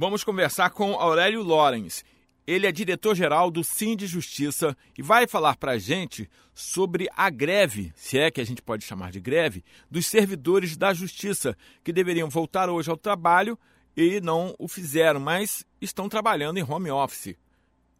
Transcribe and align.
Vamos 0.00 0.24
conversar 0.24 0.70
com 0.70 0.94
Aurélio 0.94 1.42
Lorenz. 1.42 2.02
Ele 2.46 2.66
é 2.66 2.72
diretor-geral 2.72 3.50
do 3.50 3.62
Sim 3.62 3.94
de 3.94 4.06
Justiça 4.06 4.74
e 4.96 5.02
vai 5.02 5.26
falar 5.26 5.58
para 5.58 5.72
a 5.72 5.78
gente 5.78 6.26
sobre 6.54 7.06
a 7.14 7.28
greve, 7.28 7.92
se 7.94 8.18
é 8.18 8.30
que 8.30 8.40
a 8.40 8.44
gente 8.46 8.62
pode 8.62 8.82
chamar 8.82 9.10
de 9.10 9.20
greve, 9.20 9.62
dos 9.90 10.06
servidores 10.06 10.74
da 10.74 10.94
Justiça, 10.94 11.54
que 11.84 11.92
deveriam 11.92 12.30
voltar 12.30 12.70
hoje 12.70 12.90
ao 12.90 12.96
trabalho 12.96 13.58
e 13.94 14.22
não 14.22 14.54
o 14.58 14.66
fizeram, 14.66 15.20
mas 15.20 15.66
estão 15.82 16.08
trabalhando 16.08 16.56
em 16.56 16.64
home 16.64 16.90
office. 16.90 17.36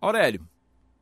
Aurélio. 0.01 0.49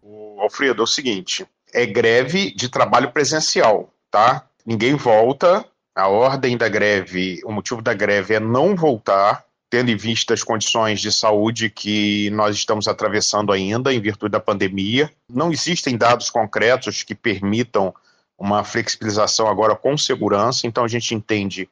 O 0.02 0.40
Alfredo, 0.40 0.82
é 0.82 0.84
o 0.84 0.88
seguinte: 0.88 1.46
é 1.72 1.86
greve 1.86 2.52
de 2.52 2.68
trabalho 2.68 3.12
presencial, 3.12 3.94
tá? 4.10 4.48
Ninguém 4.66 4.96
volta. 4.96 5.64
A 5.94 6.08
ordem 6.08 6.56
da 6.56 6.68
greve, 6.68 7.40
o 7.44 7.52
motivo 7.52 7.82
da 7.82 7.94
greve 7.94 8.34
é 8.34 8.40
não 8.40 8.74
voltar 8.74 9.47
tendo 9.70 9.90
em 9.90 9.96
vista 9.96 10.32
as 10.32 10.42
condições 10.42 11.00
de 11.00 11.12
saúde 11.12 11.68
que 11.68 12.30
nós 12.30 12.56
estamos 12.56 12.88
atravessando 12.88 13.52
ainda 13.52 13.92
em 13.92 14.00
virtude 14.00 14.32
da 14.32 14.40
pandemia. 14.40 15.10
Não 15.30 15.52
existem 15.52 15.96
dados 15.96 16.30
concretos 16.30 17.02
que 17.02 17.14
permitam 17.14 17.94
uma 18.38 18.64
flexibilização 18.64 19.48
agora 19.48 19.74
com 19.74 19.96
segurança, 19.98 20.66
então 20.66 20.84
a 20.84 20.88
gente 20.88 21.14
entende 21.14 21.68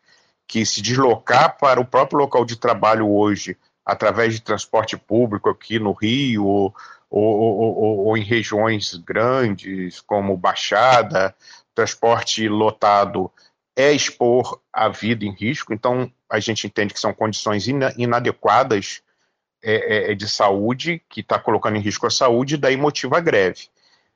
que 0.46 0.66
se 0.66 0.82
deslocar 0.82 1.56
para 1.58 1.80
o 1.80 1.84
próprio 1.84 2.18
local 2.18 2.44
de 2.44 2.56
trabalho 2.56 3.08
hoje, 3.08 3.56
através 3.84 4.34
de 4.34 4.40
transporte 4.40 4.96
público 4.96 5.48
aqui 5.48 5.78
no 5.78 5.92
Rio 5.92 6.44
ou, 6.44 6.74
ou, 7.08 7.24
ou, 7.24 8.06
ou 8.06 8.16
em 8.16 8.22
regiões 8.22 8.94
grandes 8.96 10.00
como 10.00 10.36
Baixada, 10.36 11.34
transporte 11.74 12.48
lotado 12.48 13.30
é 13.76 13.92
expor 13.92 14.60
a 14.72 14.88
vida 14.88 15.24
em 15.24 15.32
risco, 15.32 15.72
então 15.72 16.10
a 16.30 16.40
gente 16.40 16.66
entende 16.66 16.94
que 16.94 17.00
são 17.00 17.12
condições 17.12 17.66
inadequadas 17.68 19.02
é, 19.62 20.12
é, 20.12 20.14
de 20.14 20.28
saúde, 20.28 21.02
que 21.08 21.20
está 21.20 21.38
colocando 21.38 21.76
em 21.76 21.80
risco 21.80 22.06
a 22.06 22.10
saúde, 22.10 22.56
daí 22.56 22.76
motiva 22.76 23.18
a 23.18 23.20
greve. 23.20 23.68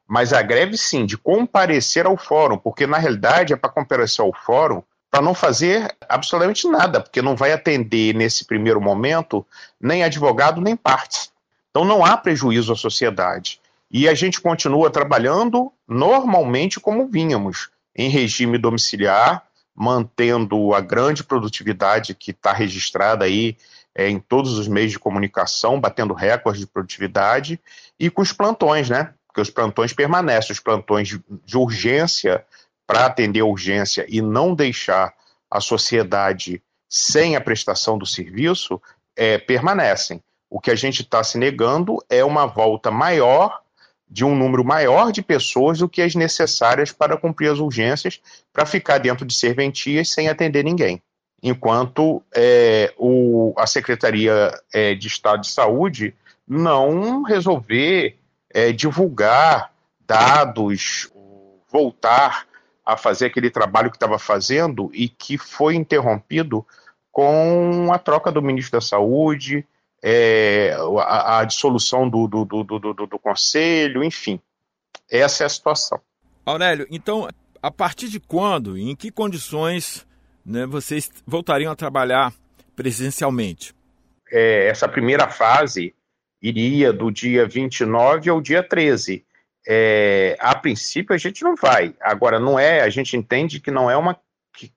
Mas 0.06 0.32
a 0.32 0.42
greve, 0.42 0.76
sim, 0.76 1.06
de 1.06 1.16
comparecer 1.16 2.06
ao 2.06 2.16
fórum, 2.16 2.58
porque 2.58 2.86
na 2.86 2.98
realidade 2.98 3.52
é 3.52 3.56
para 3.56 3.70
comparecer 3.70 4.24
ao 4.24 4.32
fórum 4.32 4.82
para 5.10 5.22
não 5.22 5.34
fazer 5.34 5.92
absolutamente 6.08 6.68
nada, 6.68 7.00
porque 7.00 7.20
não 7.20 7.34
vai 7.34 7.52
atender 7.52 8.14
nesse 8.14 8.44
primeiro 8.44 8.80
momento 8.80 9.44
nem 9.80 10.04
advogado 10.04 10.60
nem 10.60 10.76
partes. 10.76 11.32
Então 11.70 11.84
não 11.84 12.04
há 12.04 12.16
prejuízo 12.16 12.72
à 12.72 12.76
sociedade. 12.76 13.60
E 13.90 14.08
a 14.08 14.14
gente 14.14 14.40
continua 14.40 14.88
trabalhando 14.88 15.72
normalmente 15.86 16.78
como 16.78 17.08
vínhamos, 17.08 17.70
em 17.94 18.08
regime 18.08 18.56
domiciliar, 18.56 19.42
mantendo 19.80 20.74
a 20.74 20.80
grande 20.82 21.24
produtividade 21.24 22.14
que 22.14 22.32
está 22.32 22.52
registrada 22.52 23.24
aí 23.24 23.56
é, 23.94 24.10
em 24.10 24.20
todos 24.20 24.58
os 24.58 24.68
meios 24.68 24.92
de 24.92 24.98
comunicação, 24.98 25.80
batendo 25.80 26.12
recordes 26.12 26.60
de 26.60 26.66
produtividade, 26.66 27.58
e 27.98 28.10
com 28.10 28.20
os 28.20 28.30
plantões, 28.30 28.90
né? 28.90 29.14
Porque 29.26 29.40
os 29.40 29.48
plantões 29.48 29.94
permanecem, 29.94 30.52
os 30.52 30.60
plantões 30.60 31.08
de, 31.08 31.56
urgência 31.56 32.44
para 32.86 33.06
atender 33.06 33.40
a 33.40 33.46
urgência 33.46 34.04
e 34.06 34.20
não 34.20 34.54
deixar 34.54 35.14
a 35.50 35.62
sociedade 35.62 36.62
sem 36.86 37.34
a 37.34 37.40
prestação 37.40 37.96
do 37.96 38.04
serviço 38.04 38.82
é, 39.16 39.38
permanecem. 39.38 40.22
O 40.50 40.60
que 40.60 40.70
a 40.70 40.76
gente 40.76 41.00
está 41.00 41.24
se 41.24 41.38
negando 41.38 41.96
é 42.10 42.22
uma 42.22 42.44
volta 42.44 42.90
maior 42.90 43.62
de 44.11 44.25
um 44.25 44.34
número 44.34 44.64
maior 44.64 45.12
de 45.12 45.22
pessoas 45.22 45.78
do 45.78 45.89
que 45.89 46.03
as 46.03 46.14
necessárias 46.14 46.91
para 46.91 47.16
cumprir 47.16 47.50
as 47.50 47.58
urgências, 47.58 48.20
para 48.53 48.66
ficar 48.66 48.98
dentro 48.98 49.25
de 49.25 49.33
serventias 49.33 50.11
sem 50.11 50.28
atender 50.28 50.64
ninguém. 50.64 51.00
Enquanto 51.42 52.22
é, 52.34 52.92
o, 52.98 53.55
a 53.56 53.66
Secretaria 53.66 54.53
é, 54.75 54.94
de 54.94 55.06
Estado 55.06 55.42
de 55.42 55.48
Saúde 55.48 56.14
não 56.47 57.22
resolver 57.22 58.16
é, 58.53 58.72
divulgar 58.72 59.72
dados, 60.06 61.08
voltar 61.70 62.47
a 62.84 62.97
fazer 62.97 63.26
aquele 63.26 63.49
trabalho 63.49 63.91
que 63.91 63.97
estava 63.97 64.19
fazendo 64.19 64.91
e 64.93 65.09
que 65.09 65.38
foi 65.38 65.76
interrompido 65.76 66.66
com 67.12 67.91
a 67.93 67.99
troca 67.99 68.32
do 68.32 68.43
ministro 68.43 68.81
da 68.81 68.84
Saúde, 68.84 69.65
é, 70.03 70.75
a, 70.99 71.41
a, 71.41 71.44
dissolução 71.44 72.09
do, 72.09 72.27
do, 72.27 72.44
do, 72.44 72.65
do, 72.65 72.94
do 72.94 73.19
conselho, 73.19 74.03
enfim. 74.03 74.41
Essa 75.11 75.44
é 75.44 75.47
a 75.47 75.50
situação. 75.50 76.00
Aurélio, 76.44 76.87
então, 76.91 77.28
a 77.62 77.71
partir 77.71 78.09
de 78.09 78.19
quando 78.19 78.78
e 78.78 78.91
em 78.91 78.97
que 78.97 79.11
condições 79.11 80.06
né, 80.44 80.66
vocês 80.66 81.11
voltariam 81.27 81.71
a 81.71 81.77
trabalhar 81.77 82.33
presencialmente? 82.75 83.75
É, 84.33 84.69
essa 84.69 84.88
primeira 84.88 85.28
fase 85.28 85.94
iria 86.41 86.93
do 86.93 87.11
dia 87.11 87.47
29 87.47 88.31
ao 88.31 88.41
dia 88.41 88.62
13. 88.62 89.25
É, 89.67 90.37
a 90.41 90.55
princípio 90.55 91.15
a 91.15 91.19
gente 91.19 91.43
não 91.43 91.55
vai. 91.55 91.94
Agora, 92.00 92.41
não 92.41 92.59
é, 92.59 92.81
a 92.81 92.88
gente 92.88 93.17
entende 93.17 93.61
que 93.61 93.71
não 93.71 93.91
é 93.91 93.97
uma 93.97 94.19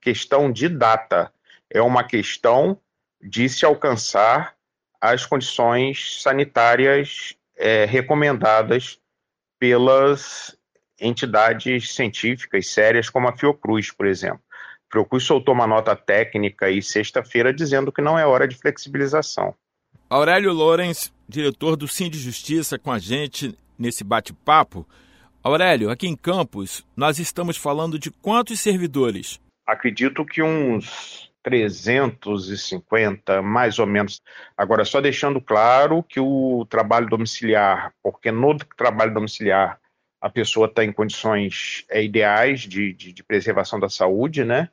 questão 0.02 0.52
de 0.52 0.68
data, 0.68 1.32
é 1.70 1.82
uma 1.82 2.04
questão 2.04 2.78
de 3.22 3.48
se 3.48 3.66
alcançar 3.66 4.56
as 5.04 5.26
condições 5.26 6.22
sanitárias 6.22 7.36
é, 7.58 7.84
recomendadas 7.84 8.98
pelas 9.60 10.58
entidades 10.98 11.94
científicas 11.94 12.68
sérias, 12.68 13.10
como 13.10 13.28
a 13.28 13.36
Fiocruz, 13.36 13.92
por 13.92 14.08
exemplo. 14.08 14.40
A 14.54 14.94
Fiocruz 14.94 15.26
soltou 15.26 15.54
uma 15.54 15.68
nota 15.68 15.94
técnica 15.94 16.68
aí 16.68 16.82
sexta-feira 16.82 17.54
dizendo 17.54 17.92
que 17.92 18.02
não 18.02 18.18
é 18.18 18.26
hora 18.26 18.48
de 18.48 18.56
flexibilização. 18.56 19.54
Aurélio 20.10 20.54
Lorenz, 20.54 21.14
diretor 21.28 21.76
do 21.76 21.86
Sim 21.86 22.10
de 22.10 22.18
Justiça, 22.18 22.80
com 22.80 22.92
a 22.92 22.98
gente 22.98 23.58
nesse 23.78 24.06
bate-papo. 24.06 24.88
Aurélio, 25.44 25.90
aqui 25.90 26.08
em 26.08 26.16
Campos, 26.16 26.88
nós 26.96 27.20
estamos 27.20 27.58
falando 27.58 28.00
de 28.00 28.10
quantos 28.10 28.62
servidores? 28.62 29.38
Acredito 29.68 30.26
que 30.26 30.42
uns 30.42 31.30
350, 31.44 33.42
mais 33.42 33.78
ou 33.78 33.86
menos. 33.86 34.22
Agora, 34.58 34.86
só 34.86 35.02
deixando 35.02 35.42
claro 35.42 36.02
que 36.02 36.20
o 36.20 36.66
trabalho 36.70 37.10
domiciliar, 37.10 37.94
porque 38.02 38.32
no 38.32 38.58
trabalho 38.58 39.14
domiciliar 39.14 39.80
a 40.22 40.30
pessoa 40.30 40.68
está 40.68 40.86
em 40.86 40.92
condições 40.94 41.84
é, 41.90 42.02
ideais 42.02 42.62
de, 42.62 42.94
de, 42.94 43.12
de, 43.12 43.24
preservação 43.24 43.78
da 43.78 43.90
saúde, 43.90 44.46
né? 44.46 44.70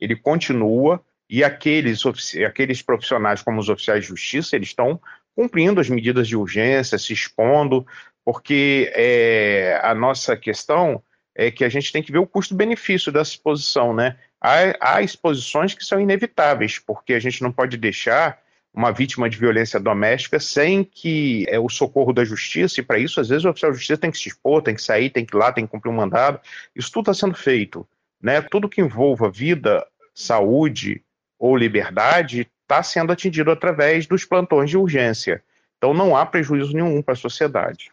Ele 0.00 0.14
continua 0.14 1.02
e 1.28 1.42
aqueles, 1.42 2.04
aqueles 2.46 2.80
profissionais, 2.82 3.42
como 3.42 3.58
os 3.58 3.68
oficiais 3.68 4.02
de 4.02 4.08
justiça, 4.08 4.54
eles 4.54 4.68
estão 4.68 5.00
cumprindo 5.34 5.80
as 5.80 5.90
medidas 5.90 6.28
de 6.28 6.36
urgência, 6.36 6.98
se 6.98 7.12
expondo, 7.12 7.84
porque 8.24 8.92
é, 8.94 9.80
a 9.82 9.92
nossa 9.92 10.36
questão 10.36 11.02
é 11.34 11.50
que 11.50 11.64
a 11.64 11.68
gente 11.68 11.90
tem 11.90 12.02
que 12.02 12.12
ver 12.12 12.18
o 12.18 12.26
custo-benefício 12.26 13.10
dessa 13.10 13.30
exposição, 13.32 13.92
né? 13.92 14.16
Há, 14.42 14.96
há 14.96 15.02
exposições 15.02 15.72
que 15.72 15.84
são 15.84 16.00
inevitáveis, 16.00 16.78
porque 16.78 17.14
a 17.14 17.20
gente 17.20 17.42
não 17.42 17.52
pode 17.52 17.76
deixar 17.76 18.42
uma 18.74 18.90
vítima 18.90 19.28
de 19.28 19.36
violência 19.36 19.78
doméstica 19.78 20.40
sem 20.40 20.82
que 20.82 21.46
é, 21.48 21.58
o 21.58 21.68
socorro 21.68 22.12
da 22.12 22.24
justiça, 22.24 22.80
e 22.80 22.82
para 22.82 22.98
isso, 22.98 23.20
às 23.20 23.28
vezes, 23.28 23.44
o 23.44 23.50
oficial 23.50 23.70
de 23.70 23.76
justiça 23.76 24.00
tem 24.00 24.10
que 24.10 24.18
se 24.18 24.28
expor, 24.28 24.62
tem 24.62 24.74
que 24.74 24.82
sair, 24.82 25.10
tem 25.10 25.24
que 25.24 25.36
ir 25.36 25.38
lá, 25.38 25.52
tem 25.52 25.64
que 25.64 25.70
cumprir 25.70 25.90
um 25.90 25.94
mandado. 25.94 26.40
Isso 26.74 26.90
tudo 26.90 27.10
está 27.10 27.26
sendo 27.26 27.36
feito. 27.36 27.86
Né? 28.20 28.40
Tudo 28.40 28.68
que 28.68 28.80
envolva 28.80 29.30
vida, 29.30 29.86
saúde 30.14 31.02
ou 31.38 31.56
liberdade 31.56 32.48
está 32.62 32.82
sendo 32.82 33.12
atingido 33.12 33.50
através 33.50 34.06
dos 34.06 34.24
plantões 34.24 34.70
de 34.70 34.78
urgência. 34.78 35.42
Então 35.76 35.92
não 35.92 36.16
há 36.16 36.24
prejuízo 36.24 36.72
nenhum 36.72 37.02
para 37.02 37.12
a 37.12 37.16
sociedade. 37.16 37.90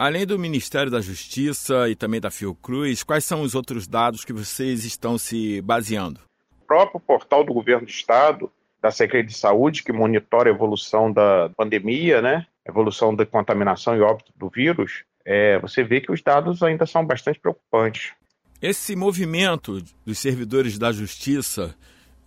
Além 0.00 0.24
do 0.24 0.38
Ministério 0.38 0.90
da 0.90 1.02
Justiça 1.02 1.86
e 1.90 1.94
também 1.94 2.22
da 2.22 2.30
Fiocruz, 2.30 3.02
quais 3.02 3.22
são 3.22 3.42
os 3.42 3.54
outros 3.54 3.86
dados 3.86 4.24
que 4.24 4.32
vocês 4.32 4.82
estão 4.86 5.18
se 5.18 5.60
baseando? 5.60 6.20
O 6.62 6.66
próprio 6.66 6.98
portal 6.98 7.44
do 7.44 7.52
Governo 7.52 7.84
do 7.84 7.90
Estado, 7.90 8.50
da 8.80 8.90
Secretaria 8.90 9.26
de 9.26 9.36
Saúde, 9.36 9.82
que 9.82 9.92
monitora 9.92 10.48
a 10.48 10.54
evolução 10.54 11.12
da 11.12 11.50
pandemia, 11.54 12.22
né? 12.22 12.46
evolução 12.66 13.14
da 13.14 13.26
contaminação 13.26 13.94
e 13.94 14.00
óbito 14.00 14.32
do 14.34 14.48
vírus, 14.48 15.04
é, 15.22 15.58
você 15.58 15.84
vê 15.84 16.00
que 16.00 16.10
os 16.10 16.22
dados 16.22 16.62
ainda 16.62 16.86
são 16.86 17.04
bastante 17.04 17.38
preocupantes. 17.38 18.14
Esse 18.62 18.96
movimento 18.96 19.82
dos 20.06 20.18
servidores 20.18 20.78
da 20.78 20.92
Justiça 20.92 21.74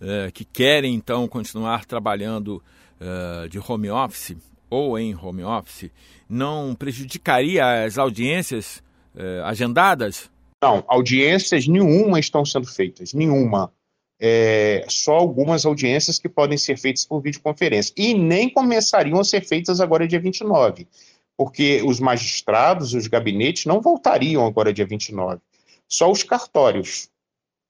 é, 0.00 0.30
que 0.30 0.44
querem 0.44 0.94
então 0.94 1.26
continuar 1.26 1.84
trabalhando 1.86 2.62
é, 3.00 3.48
de 3.48 3.58
home 3.58 3.90
office, 3.90 4.36
ou 4.74 4.98
em 4.98 5.14
home 5.14 5.44
office 5.44 5.90
não 6.28 6.74
prejudicaria 6.74 7.84
as 7.84 7.96
audiências 7.96 8.82
eh, 9.16 9.40
agendadas? 9.44 10.28
Não, 10.62 10.82
audiências 10.88 11.68
nenhuma 11.68 12.18
estão 12.18 12.44
sendo 12.44 12.66
feitas, 12.66 13.12
nenhuma. 13.12 13.72
É, 14.20 14.84
só 14.88 15.12
algumas 15.12 15.66
audiências 15.66 16.18
que 16.18 16.28
podem 16.28 16.56
ser 16.56 16.78
feitas 16.78 17.04
por 17.04 17.20
videoconferência. 17.20 17.92
E 17.96 18.14
nem 18.14 18.48
começariam 18.48 19.20
a 19.20 19.24
ser 19.24 19.44
feitas 19.44 19.80
agora 19.80 20.08
dia 20.08 20.20
29, 20.20 20.88
porque 21.36 21.82
os 21.84 22.00
magistrados, 22.00 22.94
os 22.94 23.06
gabinetes 23.06 23.66
não 23.66 23.80
voltariam 23.80 24.46
agora 24.46 24.72
dia 24.72 24.86
29. 24.86 25.40
Só 25.86 26.10
os 26.10 26.22
cartórios, 26.22 27.08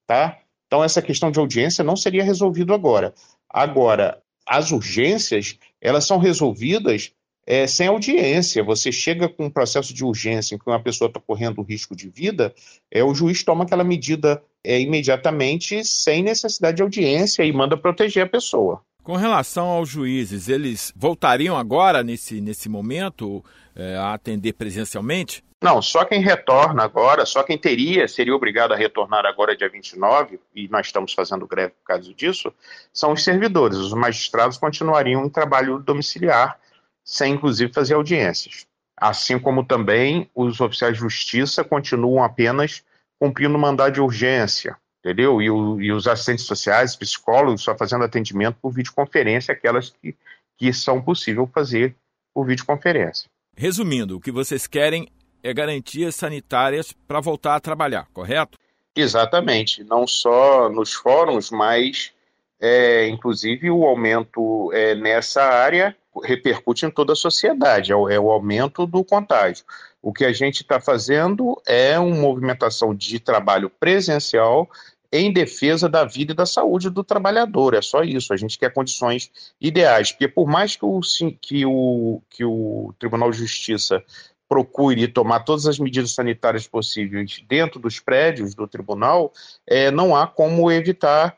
tá? 0.06 0.38
Então 0.66 0.84
essa 0.84 1.02
questão 1.02 1.30
de 1.30 1.38
audiência 1.38 1.82
não 1.82 1.96
seria 1.96 2.22
resolvido 2.22 2.72
agora. 2.72 3.12
Agora, 3.50 4.22
as 4.46 4.70
urgências 4.70 5.58
elas 5.84 6.06
são 6.06 6.18
resolvidas 6.18 7.12
é, 7.46 7.66
sem 7.66 7.86
audiência. 7.86 8.64
Você 8.64 8.90
chega 8.90 9.28
com 9.28 9.46
um 9.46 9.50
processo 9.50 9.92
de 9.92 10.04
urgência 10.04 10.54
em 10.54 10.58
que 10.58 10.68
uma 10.68 10.82
pessoa 10.82 11.08
está 11.08 11.20
correndo 11.20 11.62
risco 11.62 11.94
de 11.94 12.08
vida, 12.08 12.54
é, 12.90 13.04
o 13.04 13.14
juiz 13.14 13.44
toma 13.44 13.64
aquela 13.64 13.84
medida 13.84 14.42
é, 14.64 14.80
imediatamente, 14.80 15.84
sem 15.84 16.22
necessidade 16.22 16.78
de 16.78 16.82
audiência, 16.82 17.44
e 17.44 17.52
manda 17.52 17.76
proteger 17.76 18.24
a 18.24 18.28
pessoa. 18.28 18.80
Com 19.02 19.16
relação 19.16 19.66
aos 19.66 19.90
juízes, 19.90 20.48
eles 20.48 20.90
voltariam 20.96 21.58
agora, 21.58 22.02
nesse, 22.02 22.40
nesse 22.40 22.70
momento, 22.70 23.44
é, 23.76 23.96
a 23.96 24.14
atender 24.14 24.54
presencialmente? 24.54 25.44
Não, 25.64 25.80
só 25.80 26.04
quem 26.04 26.20
retorna 26.20 26.82
agora, 26.82 27.24
só 27.24 27.42
quem 27.42 27.56
teria, 27.56 28.06
seria 28.06 28.36
obrigado 28.36 28.74
a 28.74 28.76
retornar 28.76 29.24
agora 29.24 29.56
dia 29.56 29.66
29, 29.66 30.38
e 30.54 30.68
nós 30.68 30.88
estamos 30.88 31.14
fazendo 31.14 31.46
greve 31.46 31.70
por 31.70 31.86
causa 31.86 32.12
disso, 32.12 32.52
são 32.92 33.12
os 33.12 33.24
servidores. 33.24 33.78
Os 33.78 33.94
magistrados 33.94 34.58
continuariam 34.58 35.24
em 35.24 35.30
trabalho 35.30 35.78
domiciliar, 35.78 36.60
sem 37.02 37.32
inclusive 37.32 37.72
fazer 37.72 37.94
audiências. 37.94 38.66
Assim 38.94 39.38
como 39.38 39.64
também 39.64 40.30
os 40.34 40.60
oficiais 40.60 40.96
de 40.96 41.00
justiça 41.00 41.64
continuam 41.64 42.22
apenas 42.22 42.84
cumprindo 43.18 43.58
mandado 43.58 43.94
de 43.94 44.02
urgência, 44.02 44.76
entendeu? 45.00 45.40
E, 45.40 45.48
o, 45.48 45.80
e, 45.80 45.90
os 45.90 46.06
assistentes 46.06 46.44
sociais, 46.44 46.94
psicólogos, 46.94 47.62
só 47.62 47.74
fazendo 47.74 48.04
atendimento 48.04 48.58
por 48.60 48.70
videoconferência, 48.70 49.54
aquelas 49.54 49.88
que, 49.88 50.14
que 50.58 50.74
são 50.74 51.00
possível 51.00 51.48
fazer 51.54 51.96
por 52.34 52.44
videoconferência. 52.46 53.30
Resumindo, 53.56 54.18
o 54.18 54.20
que 54.20 54.30
vocês 54.30 54.66
querem 54.66 55.08
é 55.44 55.52
garantias 55.52 56.16
sanitárias 56.16 56.92
para 57.06 57.20
voltar 57.20 57.54
a 57.54 57.60
trabalhar, 57.60 58.08
correto? 58.14 58.58
Exatamente, 58.96 59.84
não 59.84 60.06
só 60.06 60.70
nos 60.70 60.94
fóruns, 60.94 61.50
mas 61.50 62.12
é, 62.58 63.06
inclusive 63.08 63.70
o 63.70 63.84
aumento 63.84 64.72
é, 64.72 64.94
nessa 64.94 65.42
área 65.42 65.94
repercute 66.22 66.86
em 66.86 66.90
toda 66.90 67.12
a 67.12 67.16
sociedade, 67.16 67.92
é 67.92 67.96
o, 67.96 68.08
é 68.08 68.18
o 68.18 68.30
aumento 68.30 68.86
do 68.86 69.04
contágio. 69.04 69.64
O 70.00 70.12
que 70.12 70.24
a 70.24 70.32
gente 70.32 70.62
está 70.62 70.80
fazendo 70.80 71.60
é 71.66 71.98
uma 71.98 72.16
movimentação 72.16 72.94
de 72.94 73.18
trabalho 73.18 73.68
presencial 73.68 74.68
em 75.12 75.32
defesa 75.32 75.88
da 75.88 76.04
vida 76.04 76.32
e 76.32 76.36
da 76.36 76.44
saúde 76.44 76.90
do 76.90 77.04
trabalhador. 77.04 77.74
É 77.74 77.80
só 77.80 78.02
isso. 78.02 78.32
A 78.32 78.36
gente 78.36 78.58
quer 78.58 78.72
condições 78.72 79.30
ideais, 79.60 80.10
porque 80.10 80.26
por 80.28 80.46
mais 80.46 80.76
que 80.76 80.84
o, 80.84 81.00
que 81.40 81.64
o, 81.64 82.20
que 82.28 82.44
o 82.44 82.92
Tribunal 82.98 83.30
de 83.30 83.38
Justiça 83.38 84.02
procure 84.48 85.08
tomar 85.08 85.40
todas 85.40 85.66
as 85.66 85.78
medidas 85.78 86.12
sanitárias 86.12 86.66
possíveis 86.66 87.42
dentro 87.48 87.80
dos 87.80 87.98
prédios 88.00 88.54
do 88.54 88.66
tribunal, 88.66 89.32
é, 89.66 89.90
não 89.90 90.14
há 90.14 90.26
como 90.26 90.70
evitar 90.70 91.36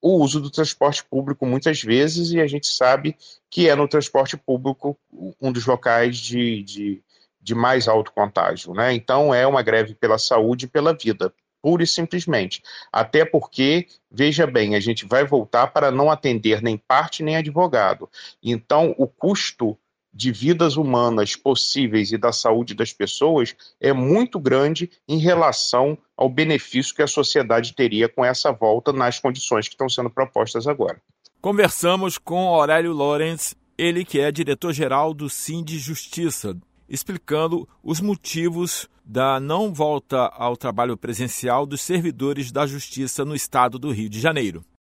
o 0.00 0.20
uso 0.22 0.40
do 0.40 0.50
transporte 0.50 1.04
público 1.04 1.44
muitas 1.46 1.82
vezes, 1.82 2.30
e 2.30 2.40
a 2.40 2.46
gente 2.46 2.66
sabe 2.66 3.16
que 3.50 3.68
é 3.68 3.74
no 3.74 3.88
transporte 3.88 4.36
público 4.36 4.96
um 5.40 5.50
dos 5.50 5.66
locais 5.66 6.16
de, 6.16 6.62
de, 6.62 7.02
de 7.40 7.54
mais 7.54 7.88
alto 7.88 8.12
contágio. 8.12 8.72
Né? 8.72 8.94
Então, 8.94 9.34
é 9.34 9.46
uma 9.46 9.62
greve 9.62 9.94
pela 9.94 10.18
saúde 10.18 10.66
e 10.66 10.68
pela 10.68 10.94
vida 10.94 11.32
pura 11.62 11.82
e 11.82 11.86
simplesmente. 11.86 12.62
Até 12.92 13.24
porque, 13.24 13.88
veja 14.08 14.46
bem, 14.46 14.76
a 14.76 14.80
gente 14.80 15.04
vai 15.04 15.24
voltar 15.24 15.66
para 15.68 15.90
não 15.90 16.08
atender 16.08 16.62
nem 16.62 16.76
parte 16.76 17.24
nem 17.24 17.36
advogado. 17.36 18.08
Então, 18.40 18.94
o 18.96 19.08
custo 19.08 19.76
de 20.16 20.32
vidas 20.32 20.78
humanas 20.78 21.36
possíveis 21.36 22.10
e 22.10 22.16
da 22.16 22.32
saúde 22.32 22.74
das 22.74 22.90
pessoas 22.90 23.54
é 23.78 23.92
muito 23.92 24.40
grande 24.40 24.90
em 25.06 25.18
relação 25.18 25.98
ao 26.16 26.30
benefício 26.30 26.94
que 26.94 27.02
a 27.02 27.06
sociedade 27.06 27.74
teria 27.74 28.08
com 28.08 28.24
essa 28.24 28.50
volta 28.50 28.94
nas 28.94 29.18
condições 29.18 29.68
que 29.68 29.74
estão 29.74 29.90
sendo 29.90 30.08
propostas 30.08 30.66
agora. 30.66 31.00
Conversamos 31.42 32.16
com 32.16 32.48
Aurélio 32.48 32.92
Lorenz, 32.92 33.54
ele 33.76 34.06
que 34.06 34.18
é 34.18 34.32
diretor-geral 34.32 35.12
do 35.12 35.28
Sind 35.28 35.68
Justiça, 35.78 36.56
explicando 36.88 37.68
os 37.82 38.00
motivos 38.00 38.88
da 39.04 39.38
não 39.38 39.72
volta 39.72 40.28
ao 40.34 40.56
trabalho 40.56 40.96
presencial 40.96 41.66
dos 41.66 41.82
servidores 41.82 42.50
da 42.50 42.66
Justiça 42.66 43.22
no 43.22 43.34
estado 43.34 43.78
do 43.78 43.92
Rio 43.92 44.08
de 44.08 44.18
Janeiro. 44.18 44.64